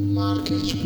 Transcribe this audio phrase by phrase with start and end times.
[0.00, 0.76] Market.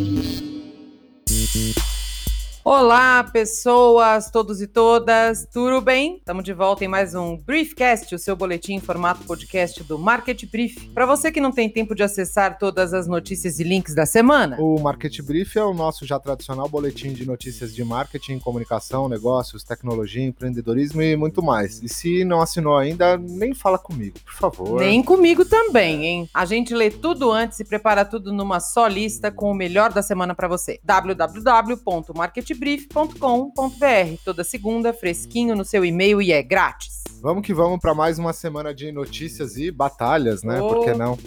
[2.66, 6.16] Olá, pessoas, todos e todas, tudo bem?
[6.16, 10.46] Estamos de volta em mais um Briefcast, o seu boletim em formato podcast do Market
[10.50, 10.88] Brief.
[10.94, 14.56] Para você que não tem tempo de acessar todas as notícias e links da semana.
[14.58, 19.62] O Market Brief é o nosso já tradicional boletim de notícias de marketing, comunicação, negócios,
[19.62, 21.82] tecnologia, empreendedorismo e muito mais.
[21.82, 24.80] E se não assinou ainda, nem fala comigo, por favor.
[24.80, 26.30] Nem comigo também, hein?
[26.32, 30.00] A gente lê tudo antes e prepara tudo numa só lista com o melhor da
[30.00, 30.80] semana para você.
[30.82, 34.16] www.marketbrief brief.com.br.
[34.24, 37.02] Toda segunda, fresquinho no seu e-mail e é grátis.
[37.20, 40.60] Vamos que vamos para mais uma semana de notícias e batalhas, né?
[40.60, 40.68] Oh.
[40.68, 41.18] Por que não?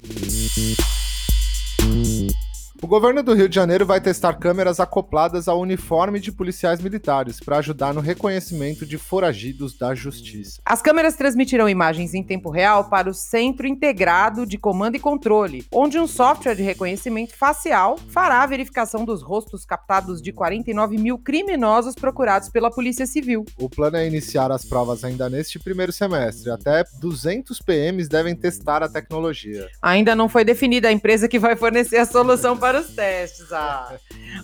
[2.80, 7.40] O governo do Rio de Janeiro vai testar câmeras acopladas ao uniforme de policiais militares
[7.40, 10.62] para ajudar no reconhecimento de foragidos da justiça.
[10.64, 15.66] As câmeras transmitirão imagens em tempo real para o Centro Integrado de Comando e Controle,
[15.72, 21.18] onde um software de reconhecimento facial fará a verificação dos rostos captados de 49 mil
[21.18, 23.44] criminosos procurados pela Polícia Civil.
[23.58, 26.52] O plano é iniciar as provas ainda neste primeiro semestre.
[26.52, 29.68] Até 200 PMs devem testar a tecnologia.
[29.82, 33.54] Ainda não foi definida a empresa que vai fornecer a solução para para os testes.
[33.54, 33.98] Ah.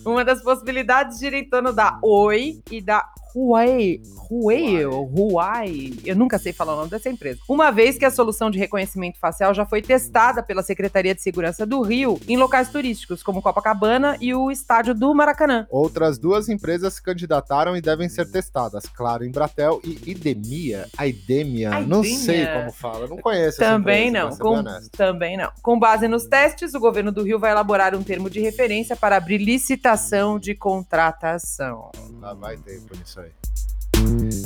[0.05, 6.37] Uma das possibilidades gira em torno da Oi e da Huawei, Huawei, Huawei, eu nunca
[6.37, 7.39] sei falar o nome dessa empresa.
[7.49, 11.65] Uma vez que a solução de reconhecimento facial já foi testada pela Secretaria de Segurança
[11.65, 15.67] do Rio em locais turísticos, como Copacabana e o estádio do Maracanã.
[15.69, 20.87] Outras duas empresas se candidataram e devem ser testadas, claro, Embratel e Idemia.
[20.95, 24.63] A Idemia, não sei como fala, não conheço Também empresa, não, com,
[24.95, 25.51] também não.
[25.61, 29.17] Com base nos testes, o governo do Rio vai elaborar um termo de referência para
[29.17, 31.91] abrir licitação de contratação.
[32.19, 33.31] Lá vai tempo nisso aí.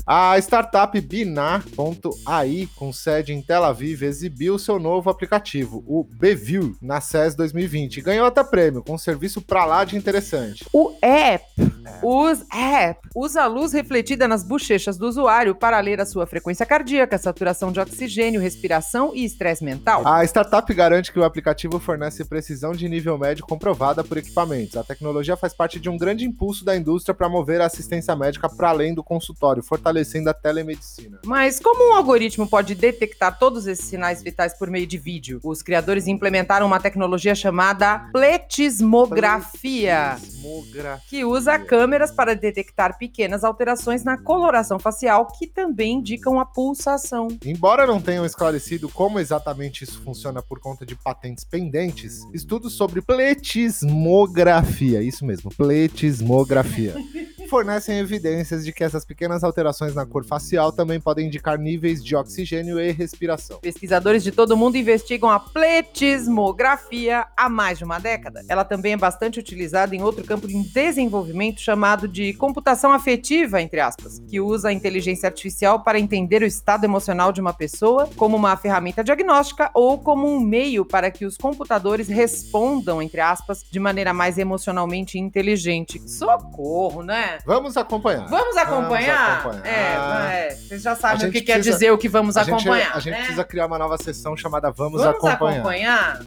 [0.05, 7.01] A startup Binar.ai, com sede em Tel Aviv, exibiu seu novo aplicativo, o Beview, na
[7.01, 8.01] CES 2020.
[8.01, 10.65] Ganhou até prêmio, com um serviço pra lá de interessante.
[10.71, 11.43] O app,
[11.87, 11.99] é.
[12.03, 16.65] os app, usa a luz refletida nas bochechas do usuário para ler a sua frequência
[16.65, 20.05] cardíaca, saturação de oxigênio, respiração e estresse mental.
[20.05, 24.77] A startup garante que o aplicativo fornece precisão de nível médio comprovada por equipamentos.
[24.77, 28.49] A tecnologia faz parte de um grande impulso da indústria para mover a assistência médica
[28.49, 31.19] para além do consultório, fortalecendo a telemedicina.
[31.25, 35.39] Mas como um algoritmo pode detectar todos esses sinais vitais por meio de vídeo?
[35.43, 41.01] Os criadores implementaram uma tecnologia chamada pletismografia, pletismografia.
[41.07, 47.27] que usa câmeras para detectar pequenas alterações na coloração facial que também indicam a pulsação.
[47.45, 52.99] Embora não tenham esclarecido como exatamente isso funciona por conta de patentes pendentes, estudos sobre
[52.99, 56.95] pletismografia, isso mesmo, pletismografia.
[57.47, 62.15] fornecem evidências de que essas pequenas alterações na cor facial também podem indicar níveis de
[62.15, 63.59] oxigênio e respiração.
[63.59, 68.43] Pesquisadores de todo mundo investigam a pletismografia há mais de uma década.
[68.47, 73.79] Ela também é bastante utilizada em outro campo de desenvolvimento chamado de computação afetiva, entre
[73.79, 78.35] aspas, que usa a inteligência artificial para entender o estado emocional de uma pessoa como
[78.35, 83.79] uma ferramenta diagnóstica ou como um meio para que os computadores respondam, entre aspas, de
[83.79, 86.01] maneira mais emocionalmente inteligente.
[86.09, 87.36] Socorro, né?
[87.45, 88.27] Vamos acompanhar.
[88.27, 89.41] Vamos acompanhar?
[89.41, 90.33] Vamos acompanhar.
[90.33, 92.85] É, é, vocês já sabem o que precisa, quer dizer o que vamos a acompanhar.
[92.85, 93.17] Gente, a gente né?
[93.19, 95.59] precisa criar uma nova sessão chamada Vamos, vamos acompanhar.
[95.59, 96.19] acompanhar?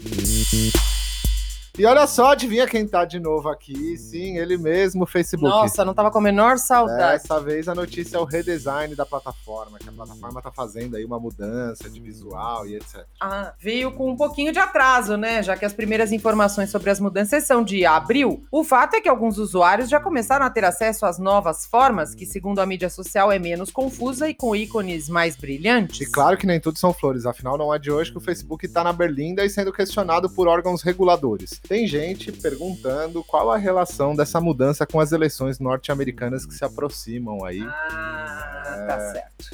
[1.79, 3.97] E olha só, adivinha quem tá de novo aqui?
[3.97, 5.49] Sim, ele mesmo, o Facebook.
[5.49, 7.23] Nossa, não tava com a menor saudade.
[7.23, 11.05] Dessa vez a notícia é o redesign da plataforma, que a plataforma tá fazendo aí
[11.05, 13.07] uma mudança de visual e etc.
[13.21, 15.43] Ah, veio com um pouquinho de atraso, né?
[15.43, 18.45] Já que as primeiras informações sobre as mudanças são de abril.
[18.51, 22.27] O fato é que alguns usuários já começaram a ter acesso às novas formas, que
[22.27, 26.01] segundo a mídia social é menos confusa e com ícones mais brilhantes.
[26.01, 28.67] E claro que nem tudo são flores, afinal não é de hoje que o Facebook
[28.69, 31.61] tá na berlinda e sendo questionado por órgãos reguladores.
[31.71, 37.45] Tem gente perguntando qual a relação dessa mudança com as eleições norte-americanas que se aproximam
[37.45, 37.63] aí.
[37.63, 38.87] Ah, tá é...
[38.87, 39.51] tá certo.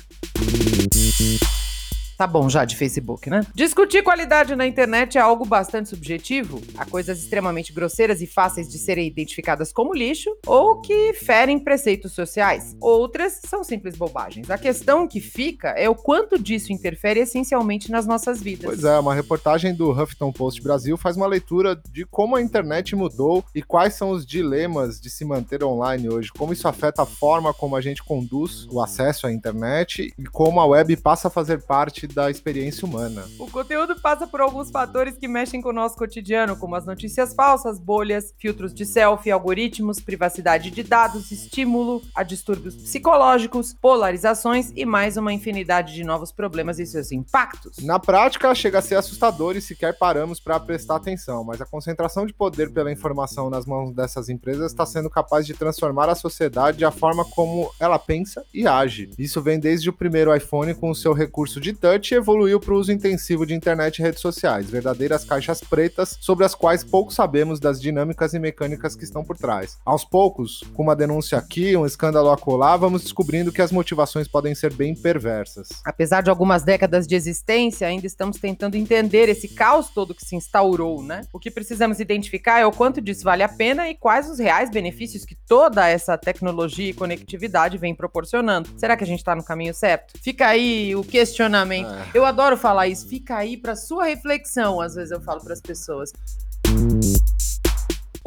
[2.16, 3.46] Tá bom já de Facebook, né?
[3.54, 6.62] Discutir qualidade na internet é algo bastante subjetivo.
[6.78, 12.12] Há coisas extremamente grosseiras e fáceis de serem identificadas como lixo ou que ferem preceitos
[12.12, 12.74] sociais.
[12.80, 14.50] Outras são simples bobagens.
[14.50, 18.64] A questão que fica é o quanto disso interfere essencialmente nas nossas vidas.
[18.64, 22.96] Pois é, uma reportagem do Huffington Post Brasil faz uma leitura de como a internet
[22.96, 27.06] mudou e quais são os dilemas de se manter online hoje, como isso afeta a
[27.06, 31.30] forma como a gente conduz o acesso à internet e como a web passa a
[31.30, 33.24] fazer parte parte da experiência humana.
[33.38, 37.34] O conteúdo passa por alguns fatores que mexem com o nosso cotidiano, como as notícias
[37.34, 44.84] falsas, bolhas, filtros de selfie, algoritmos, privacidade de dados, estímulo a distúrbios psicológicos, polarizações e
[44.84, 47.78] mais uma infinidade de novos problemas e seus impactos.
[47.78, 52.26] Na prática, chega a ser assustador e sequer paramos para prestar atenção, mas a concentração
[52.26, 56.82] de poder pela informação nas mãos dessas empresas está sendo capaz de transformar a sociedade
[56.82, 59.10] e a forma como ela pensa e age.
[59.18, 62.78] Isso vem desde o primeiro iPhone com o seu recurso de touch evoluiu para o
[62.78, 67.60] uso intensivo de internet e redes sociais, verdadeiras caixas pretas sobre as quais pouco sabemos
[67.60, 69.78] das dinâmicas e mecânicas que estão por trás.
[69.84, 74.54] Aos poucos, com uma denúncia aqui, um escândalo acolá, vamos descobrindo que as motivações podem
[74.54, 75.68] ser bem perversas.
[75.84, 80.36] Apesar de algumas décadas de existência, ainda estamos tentando entender esse caos todo que se
[80.36, 81.22] instaurou, né?
[81.32, 84.70] O que precisamos identificar é o quanto disso vale a pena e quais os reais
[84.70, 88.68] benefícios que toda essa tecnologia e conectividade vem proporcionando.
[88.76, 90.14] Será que a gente está no caminho certo?
[90.22, 91.85] Fica aí o questionamento.
[92.14, 93.06] Eu adoro falar isso.
[93.08, 94.80] Fica aí para sua reflexão.
[94.80, 96.12] Às vezes eu falo para as pessoas.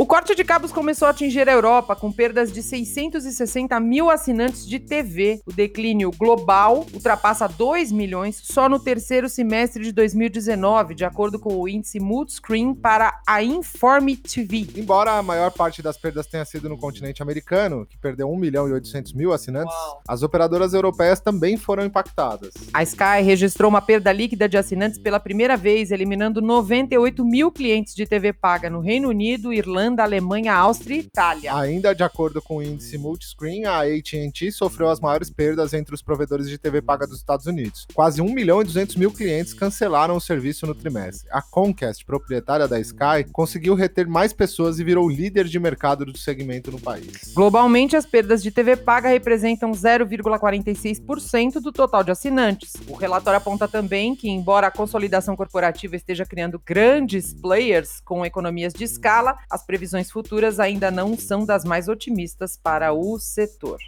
[0.10, 4.68] O corte de cabos começou a atingir a Europa, com perdas de 660 mil assinantes
[4.68, 5.40] de TV.
[5.46, 11.56] O declínio global ultrapassa 2 milhões só no terceiro semestre de 2019, de acordo com
[11.56, 14.66] o índice Multiscreen para a Informe TV.
[14.76, 18.68] Embora a maior parte das perdas tenha sido no continente americano, que perdeu 1 milhão
[18.68, 20.02] e 800 mil assinantes, Uau.
[20.08, 22.52] as operadoras europeias também foram impactadas.
[22.74, 27.94] A Sky registrou uma perda líquida de assinantes pela primeira vez, eliminando 98 mil clientes
[27.94, 31.56] de TV paga no Reino Unido, Irlanda, Irlanda, Alemanha, Áustria e Itália.
[31.56, 36.02] Ainda de acordo com o índice Multiscreen, a AT&T sofreu as maiores perdas entre os
[36.02, 37.86] provedores de TV paga dos Estados Unidos.
[37.94, 41.28] Quase 1 milhão e 200 mil clientes cancelaram o serviço no trimestre.
[41.32, 46.18] A Comcast, proprietária da Sky, conseguiu reter mais pessoas e virou líder de mercado do
[46.18, 47.34] segmento no país.
[47.34, 52.74] Globalmente, as perdas de TV paga representam 0,46% do total de assinantes.
[52.88, 58.74] O relatório aponta também que, embora a consolidação corporativa esteja criando grandes players com economias
[58.74, 63.80] de escala, as previsões futuras ainda não são das mais otimistas para o setor.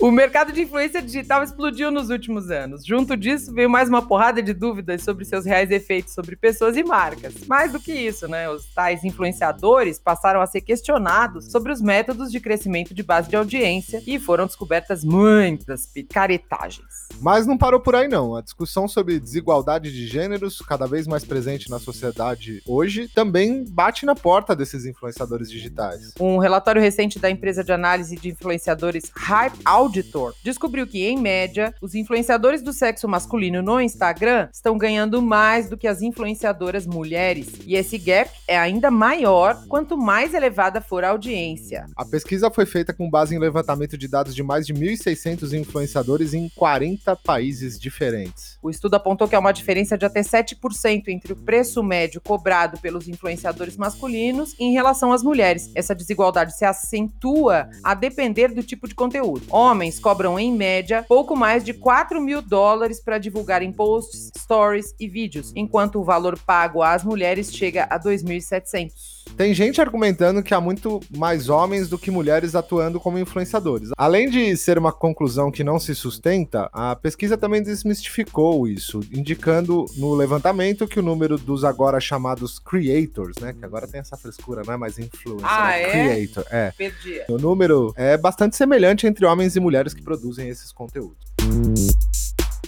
[0.00, 2.84] O mercado de influência digital explodiu nos últimos anos.
[2.84, 6.82] Junto disso, veio mais uma porrada de dúvidas sobre seus reais efeitos sobre pessoas e
[6.82, 7.34] marcas.
[7.46, 8.48] Mais do que isso, né?
[8.48, 13.36] Os tais influenciadores passaram a ser questionados sobre os métodos de crescimento de base de
[13.36, 16.86] audiência e foram descobertas muitas picaretagens.
[17.20, 18.36] Mas não parou por aí não.
[18.36, 24.04] A discussão sobre desigualdade de gêneros, cada vez mais presente na sociedade hoje, também bate
[24.04, 26.12] na porta desses influenciadores digitais.
[26.18, 31.74] Um relatório recente da empresa de análise de influenciadores Hype Auditor descobriu que, em média,
[31.80, 37.48] os influenciadores do sexo masculino no Instagram estão ganhando mais do que as influenciadoras mulheres.
[37.66, 41.86] E esse gap é ainda maior quanto mais elevada for a audiência.
[41.96, 46.32] A pesquisa foi feita com base em levantamento de dados de mais de 1.600 influenciadores
[46.32, 48.58] em 40 países diferentes.
[48.62, 52.78] O estudo apontou que há uma diferença de até 7% entre o preço médio cobrado
[52.78, 55.72] pelos influenciadores masculinos em relação às mulheres.
[55.74, 59.42] Essa desigualdade se acentua a depender do tipo de conteúdo.
[59.50, 65.08] Homens cobram, em média, pouco mais de 4 mil dólares para divulgarem posts, stories e
[65.08, 69.22] vídeos, enquanto o valor pago às mulheres chega a 2.700.
[69.36, 73.90] Tem gente argumentando que há muito mais homens do que mulheres atuando como influenciadores.
[73.96, 79.86] Além de ser uma conclusão que não se sustenta, a pesquisa também desmistificou isso, indicando
[79.96, 84.62] no levantamento que o número dos agora chamados creators, né, que agora tem essa frescura,
[84.66, 85.90] não é mais influencer, ah, é, é?
[85.90, 86.72] creator, é.
[86.76, 87.22] Perdi.
[87.28, 91.16] O número é bastante semelhante entre homens e mulheres que produzem esses conteúdos.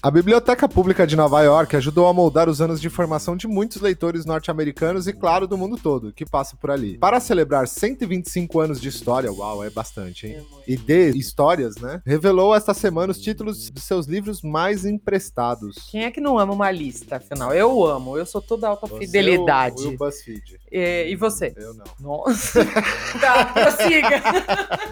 [0.04, 3.80] A Biblioteca Pública de Nova York ajudou a moldar os anos de formação de muitos
[3.80, 6.98] leitores norte-americanos e, claro, do mundo todo, que passa por ali.
[6.98, 10.46] Para celebrar 125 anos de história, uau, é bastante, hein?
[10.68, 12.02] É e de histórias, né?
[12.04, 15.88] Revelou esta semana os títulos de seus livros mais emprestados.
[15.90, 17.54] Quem é que não ama uma lista, afinal?
[17.54, 19.86] Eu amo, eu sou toda alta você fidelidade.
[19.86, 20.60] O, o BuzzFeed.
[20.70, 21.54] E, e você?
[21.56, 21.84] Eu não.
[21.98, 22.62] Nossa.
[23.18, 24.22] tá, prossiga.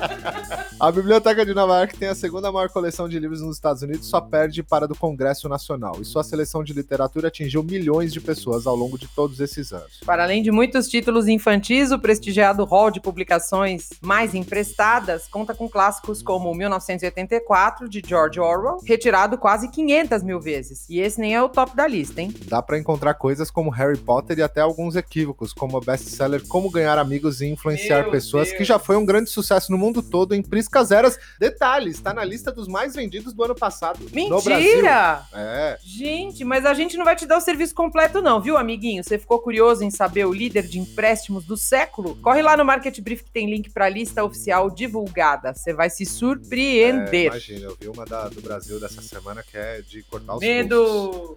[0.81, 4.09] a Biblioteca de Nova York tem a segunda maior coleção de livros nos Estados Unidos,
[4.09, 8.69] só perde para do Congresso Nacional, e sua seleção de literatura atingiu milhões de pessoas
[8.69, 9.99] ao longo de todos esses anos.
[10.07, 15.69] Para além de muitos títulos infantis, o prestigiado hall de publicações mais emprestadas conta com
[15.69, 20.87] clássicos como 1984, de George Orwell, retirado quase 500 mil vezes.
[20.89, 22.33] E esse nem é o top da lista, hein?
[22.47, 26.71] Dá para encontrar coisas como Harry Potter e até alguns equívocos, como o best-seller Como
[26.71, 28.59] Ganhar Amigos e Influenciar Meu Pessoas, Deus.
[28.59, 31.19] que já foi um grande sucesso no mundo todo em priscas eras.
[31.41, 33.99] Detalhe, está na lista dos mais vendidos do ano passado.
[34.13, 34.92] Mentira!
[34.93, 35.23] Olha!
[35.33, 35.79] É.
[35.83, 39.03] Gente, mas a gente não vai te dar o serviço completo, não, viu, amiguinho?
[39.03, 42.17] Você ficou curioso em saber o líder de empréstimos do século?
[42.17, 45.55] Corre lá no Market Brief que tem link pra lista oficial divulgada.
[45.55, 47.27] Você vai se É, surpreender.
[47.27, 51.37] imagina, eu vi uma da- do Brasil dessa semana que é de cortar os pulsos.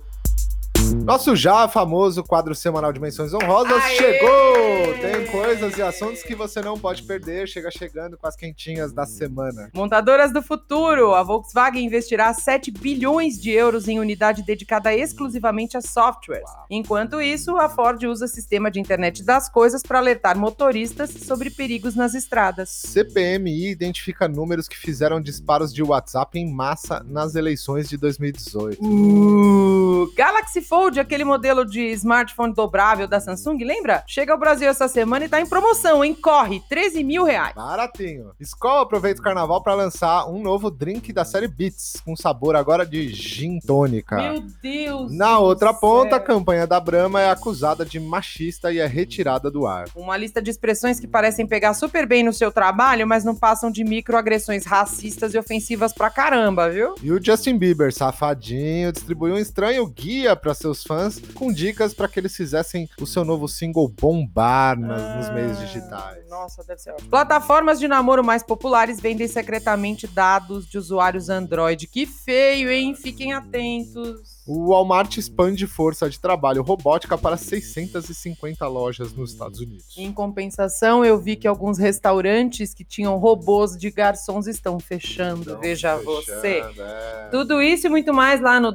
[1.05, 3.95] Nosso já famoso quadro semanal de menções honrosas Aê!
[3.95, 4.75] chegou!
[5.01, 7.47] Tem coisas e assuntos que você não pode perder.
[7.47, 9.69] Chega chegando com as quentinhas da semana.
[9.73, 11.13] Montadoras do futuro.
[11.13, 16.49] A Volkswagen investirá 7 bilhões de euros em unidade dedicada exclusivamente a softwares.
[16.69, 21.95] Enquanto isso, a Ford usa sistema de internet das coisas para alertar motoristas sobre perigos
[21.95, 22.69] nas estradas.
[22.69, 28.83] CPMI identifica números que fizeram disparos de WhatsApp em massa nas eleições de 2018.
[28.83, 34.03] Uh, Galaxy Fold, aquele modelo de smartphone dobrável da Samsung, lembra?
[34.05, 36.13] Chega ao Brasil essa semana e tá em promoção, hein?
[36.13, 37.55] Corre, 13 mil reais.
[37.55, 38.31] Baratinho.
[38.39, 42.85] Skol aproveita o carnaval para lançar um novo drink da série Beats, com sabor agora
[42.85, 44.17] de gin tônica.
[44.17, 45.15] Meu Deus!
[45.15, 46.27] Na outra ponta, a céu.
[46.27, 49.85] campanha da Brahma é acusada de machista e é retirada do ar.
[49.95, 53.71] Uma lista de expressões que parecem pegar super bem no seu trabalho, mas não passam
[53.71, 56.95] de microagressões racistas e ofensivas pra caramba, viu?
[57.01, 62.07] E o Justin Bieber, safadinho, distribuiu um estranho guia para seus fãs com dicas para
[62.07, 66.25] que eles fizessem o seu novo single bombar nas- nos meios digitais.
[66.25, 67.09] Ah, Nossa, deve ser ótimo.
[67.09, 71.87] Plataformas de namoro mais populares vendem secretamente dados de usuários Android.
[71.87, 72.93] Que feio, hein?
[72.95, 74.35] Fiquem atentos.
[74.47, 79.95] O Walmart expande força de trabalho robótica para 650 lojas nos Estados Unidos.
[79.97, 85.41] Em compensação, eu vi que alguns restaurantes que tinham robôs de garçons estão fechando.
[85.41, 86.63] Estão Veja fechando, você.
[86.79, 87.27] é.
[87.31, 88.71] Tudo isso e muito mais lá no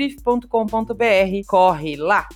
[0.00, 1.46] www.marketbrief.com.br.
[1.46, 2.26] Corre lá!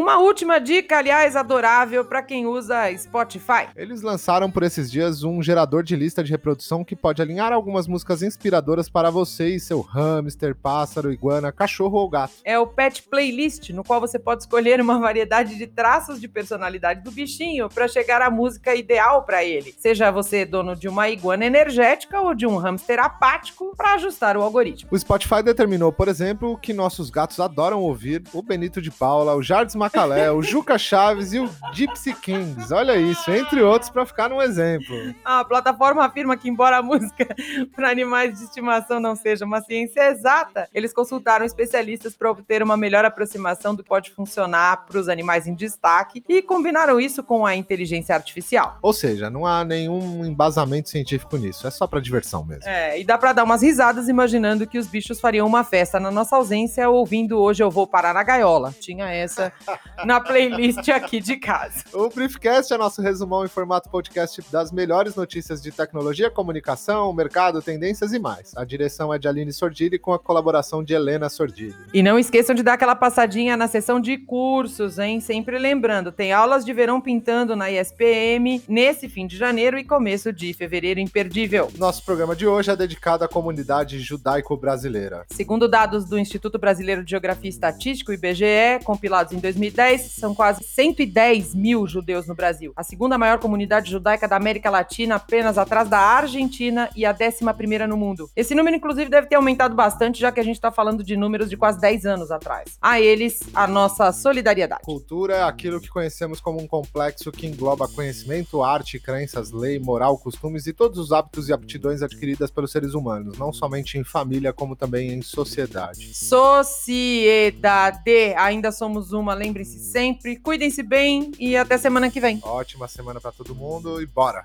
[0.00, 3.68] Uma última dica, aliás, adorável para quem usa Spotify.
[3.76, 7.86] Eles lançaram por esses dias um gerador de lista de reprodução que pode alinhar algumas
[7.86, 12.32] músicas inspiradoras para você e seu hamster, pássaro, iguana, cachorro ou gato.
[12.46, 17.02] É o Pet Playlist, no qual você pode escolher uma variedade de traços de personalidade
[17.02, 19.74] do bichinho para chegar à música ideal para ele.
[19.76, 24.42] Seja você dono de uma iguana energética ou de um hamster apático para ajustar o
[24.42, 24.88] algoritmo.
[24.90, 29.42] O Spotify determinou, por exemplo, que nossos gatos adoram ouvir o Benito de Paula, o
[29.42, 32.72] Jardim Macalé, o Juca Chaves e o Gypsy Kings.
[32.72, 34.96] Olha isso, entre outros, para ficar num exemplo.
[35.24, 37.26] A plataforma afirma que, embora a música
[37.74, 42.76] para animais de estimação não seja uma ciência exata, eles consultaram especialistas para obter uma
[42.76, 47.44] melhor aproximação do que pode funcionar para os animais em destaque e combinaram isso com
[47.44, 48.78] a inteligência artificial.
[48.80, 52.62] Ou seja, não há nenhum embasamento científico nisso, é só para diversão mesmo.
[52.64, 56.12] É, e dá pra dar umas risadas imaginando que os bichos fariam uma festa na
[56.12, 58.72] nossa ausência ouvindo Hoje Eu Vou Parar na Gaiola.
[58.80, 59.52] Tinha essa
[60.04, 61.84] na playlist aqui de casa.
[61.92, 67.60] O Briefcast é nosso resumão em formato podcast das melhores notícias de tecnologia, comunicação, mercado,
[67.60, 68.52] tendências e mais.
[68.56, 71.76] A direção é de Aline Sordilli com a colaboração de Helena Sordilli.
[71.92, 75.20] E não esqueçam de dar aquela passadinha na seção de cursos, hein?
[75.20, 80.32] Sempre lembrando, tem aulas de verão pintando na ISPM nesse fim de janeiro e começo
[80.32, 81.70] de fevereiro imperdível.
[81.76, 85.24] Nosso programa de hoje é dedicado à comunidade judaico-brasileira.
[85.30, 90.34] Segundo dados do Instituto Brasileiro de Geografia e Estatística, o IBGE, compilados em 2010, são
[90.34, 92.72] quase 110 mil judeus no Brasil.
[92.74, 97.52] A segunda maior comunidade judaica da América Latina, apenas atrás da Argentina e a décima
[97.52, 98.30] primeira no mundo.
[98.34, 101.50] Esse número, inclusive, deve ter aumentado bastante, já que a gente está falando de números
[101.50, 102.78] de quase 10 anos atrás.
[102.80, 104.82] A eles, a nossa solidariedade.
[104.82, 110.16] Cultura é aquilo que conhecemos como um complexo que engloba conhecimento, arte, crenças, lei, moral,
[110.18, 114.52] costumes e todos os hábitos e aptidões adquiridas pelos seres humanos, não somente em família,
[114.52, 116.14] como também em sociedade.
[116.14, 118.00] Sociedade.
[118.36, 120.36] Ainda somos uma, lembrem-se sempre.
[120.36, 122.40] Cuidem-se bem e até semana que vem.
[122.42, 124.42] Ótima semana pra todo mundo e bora!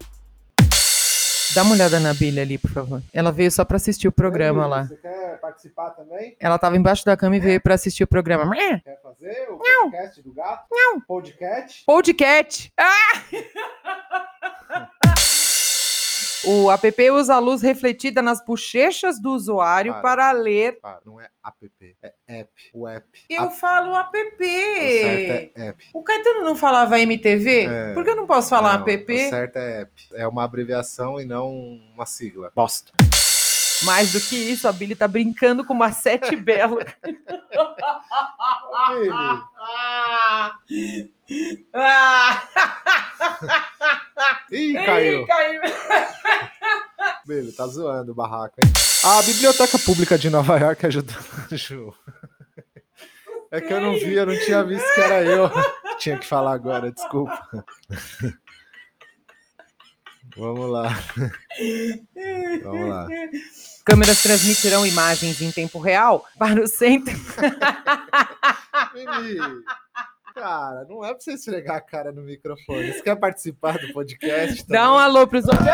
[1.53, 3.03] Dá uma olhada na Billy ali, por favor.
[3.13, 4.83] Ela veio só pra assistir o programa lá.
[4.85, 6.35] Você quer participar também?
[6.39, 8.51] Ela tava embaixo da cama e veio pra assistir o programa.
[8.51, 10.65] Quer fazer o podcast do gato?
[10.71, 10.99] Não.
[10.99, 11.83] Podcast?
[11.85, 12.73] Podcast.
[12.77, 13.21] Ah!
[16.47, 20.01] O app usa a luz refletida nas bochechas do usuário Para.
[20.01, 20.77] para ler.
[20.83, 21.71] Ah, não é app,
[22.03, 22.51] é app.
[22.73, 23.07] O app.
[23.29, 23.55] Eu App.
[23.59, 24.17] falo app.
[24.17, 25.85] O certo é app.
[25.93, 27.65] O Caetano não falava MTV?
[27.65, 27.93] É.
[27.93, 29.13] Por que eu não posso falar Não, app?
[29.13, 29.91] O certo é app.
[30.13, 31.49] É uma abreviação e não
[31.93, 32.51] uma sigla.
[32.55, 32.91] Bosta.
[33.83, 36.79] Mais do que isso, a Billy tá brincando com uma sete belo.
[38.73, 40.55] Ah!
[41.73, 42.43] Ah!
[44.51, 45.21] Ih, caiu.
[45.23, 45.61] Ih, caiu.
[47.25, 48.71] Billy, tá zoando o barraco, hein?
[49.03, 51.15] A Biblioteca Pública de Nova York ajudou.
[51.51, 51.93] Ju.
[53.51, 55.49] É que eu não vi, eu não tinha visto que era eu.
[55.97, 57.39] Tinha que falar agora, desculpa.
[60.35, 60.89] Vamos lá.
[62.61, 63.07] Vamos lá.
[63.85, 67.15] câmeras transmitirão imagens em tempo real para o centro.
[70.33, 72.91] Cara, não é pra você esfregar a cara no microfone.
[72.91, 74.67] Você quer participar do podcast?
[74.67, 75.05] Dá um também?
[75.05, 75.65] alô pros outros.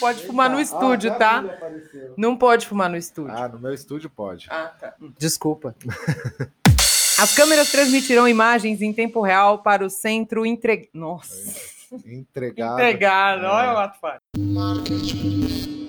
[0.00, 1.44] Pode fumar no Ah, estúdio, já tá?
[2.16, 3.36] Não pode fumar no estúdio.
[3.36, 4.46] Ah, no meu estúdio pode.
[4.50, 4.94] Ah, tá.
[5.18, 5.76] Desculpa.
[7.20, 10.88] As câmeras transmitirão imagens em tempo real para o centro entre...
[10.94, 11.54] Nossa.
[12.06, 12.74] Entregado.
[12.80, 13.44] Entregado.
[13.44, 13.48] É.
[13.48, 13.98] Olha o ato.
[14.38, 15.79] Marketing.